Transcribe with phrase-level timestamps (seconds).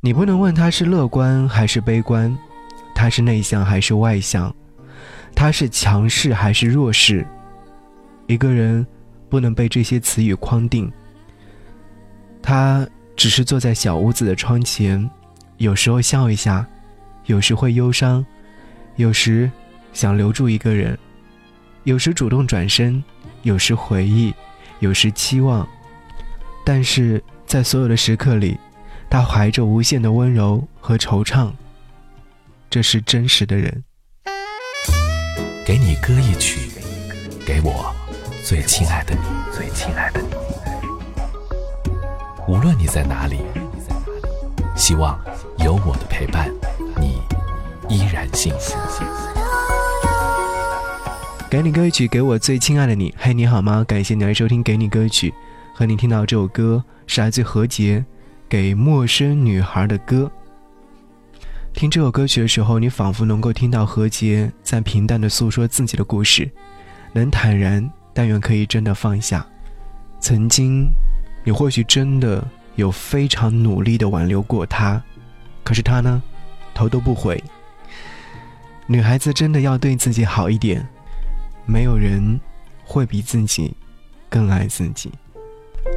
[0.00, 2.36] 你不能问他是乐观还是悲观，
[2.94, 4.54] 他是内向还是外向，
[5.34, 7.26] 他是强势还是弱势。
[8.28, 8.86] 一个人
[9.28, 10.90] 不能被这些词语框定。
[12.40, 15.08] 他只是坐在小屋子的窗前，
[15.56, 16.64] 有时候笑一下，
[17.26, 18.24] 有时会忧伤，
[18.94, 19.50] 有时
[19.92, 20.96] 想留住一个人，
[21.82, 23.02] 有时主动转身，
[23.42, 24.32] 有时回忆，
[24.78, 25.68] 有时期望。
[26.64, 28.56] 但是在所有的时刻里，
[29.10, 31.50] 他怀着无限的温柔和惆怅。
[32.68, 33.84] 这是真实的人。
[35.64, 36.70] 给你歌一曲，
[37.46, 37.94] 给我
[38.44, 39.20] 最亲爱的你，
[39.54, 40.28] 最亲爱的你。
[42.46, 43.38] 无论你在哪里，
[44.76, 45.18] 希望
[45.58, 46.50] 有我的陪伴，
[46.98, 47.20] 你
[47.88, 48.74] 依然幸福。
[51.50, 53.14] 给你歌曲，给我最亲爱的你。
[53.18, 53.82] 嘿，你好吗？
[53.88, 55.30] 感谢你来收听《给你歌曲》，
[55.74, 58.00] 和你听到这首歌是来自何洁
[58.48, 60.30] 《给陌生女孩的歌》。
[61.72, 66.50] 听这首歌曲的时候，你仿佛能够听到何洁在平淡的诉说自己的故事，
[67.12, 69.46] 能坦然，但愿可以真的放下。
[70.20, 70.88] 曾经。
[71.44, 75.02] 你或许真的有非常努力的挽留过他，
[75.64, 76.22] 可是他呢，
[76.74, 77.42] 头都不回。
[78.86, 80.86] 女孩子真的要对自己好一点，
[81.64, 82.38] 没有人
[82.84, 83.72] 会比自己
[84.28, 85.10] 更爱自己。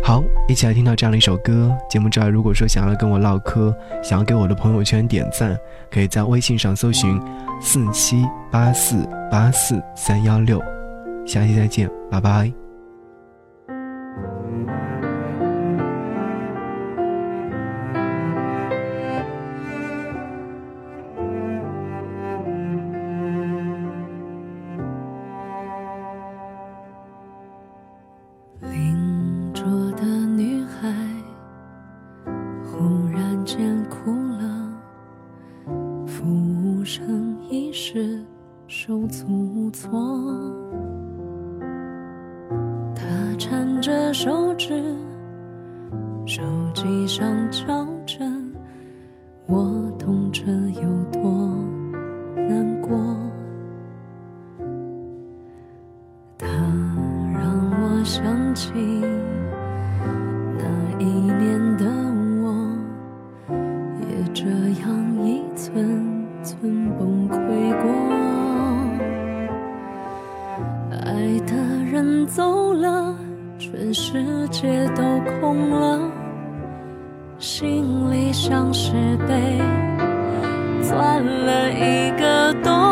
[0.03, 1.71] 好，一起来听到这样的一首歌。
[1.89, 5.58] 节目之外，如果说想要跟我唠嗑，想要给我的朋友圈点赞，
[5.91, 7.21] 可以在微信上搜寻
[7.61, 10.61] 四七八四八四三幺六。
[11.25, 12.52] 下期再见，拜拜。
[39.72, 39.89] 错，
[42.93, 43.05] 他
[43.37, 44.83] 缠着手指，
[46.26, 46.42] 手
[46.73, 48.20] 机上敲着，
[49.48, 50.43] 我懂这
[74.11, 75.02] 世界都
[75.39, 76.11] 空了，
[77.39, 78.92] 心里像是
[79.26, 79.58] 被
[80.82, 82.90] 钻了一个洞。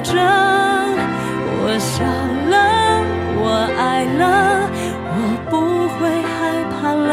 [0.00, 0.12] 着
[1.62, 2.04] 我笑
[2.50, 2.54] 了
[3.38, 3.44] 我
[3.78, 4.22] 爱了
[5.12, 5.18] 我
[5.50, 5.54] 不
[5.94, 6.34] 会害
[6.70, 7.10] 怕了。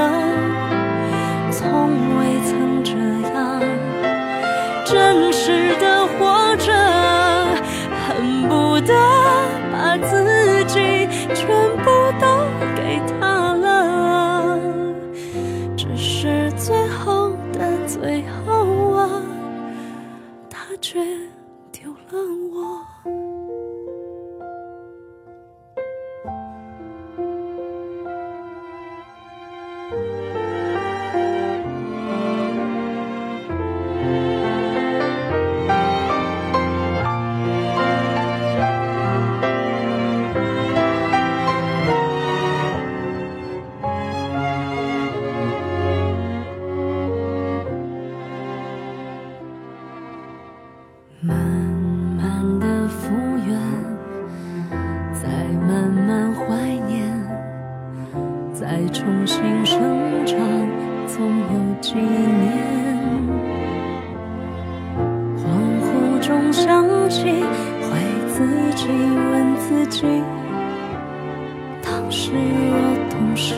[1.52, 2.92] 从未曾这
[3.34, 3.62] 样
[4.86, 6.74] 真实的活着
[8.06, 8.94] 恨不得
[9.72, 11.48] 把自己全
[11.84, 11.90] 部
[12.20, 12.26] 都
[12.76, 14.60] 给他了。
[15.78, 19.10] 只是最后的最后啊
[20.50, 21.00] 他却
[22.14, 23.13] 问我。
[61.84, 62.08] 几年。
[65.36, 65.44] 恍
[65.84, 65.86] 惚
[66.26, 67.90] 中想起，会
[68.30, 68.48] 自
[68.78, 70.08] 己问自己，
[71.82, 72.74] 当时若
[73.10, 73.56] 懂事，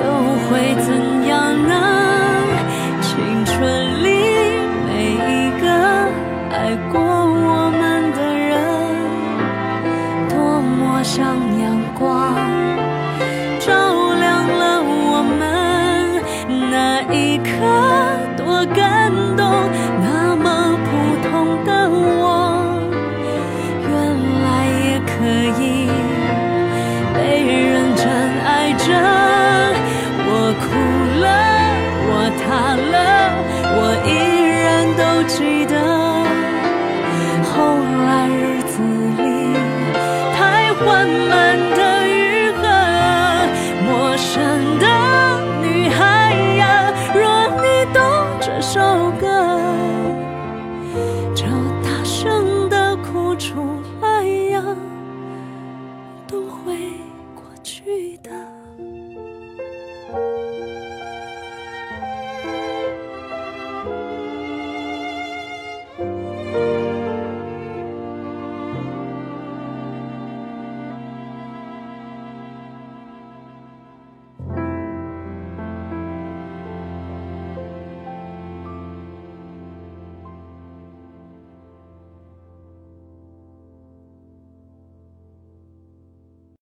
[0.00, 0.04] 又
[0.48, 0.50] 会
[0.80, 0.88] 怎
[1.28, 1.34] 样
[1.68, 1.74] 呢？
[3.02, 3.12] 青
[3.44, 3.54] 春
[4.02, 4.06] 里
[4.86, 5.20] 每一
[5.60, 5.64] 个。
[6.48, 6.54] 爱
[6.90, 7.82] 过我们
[8.16, 8.56] 的人，
[10.30, 11.20] 多么想
[11.52, 11.55] 你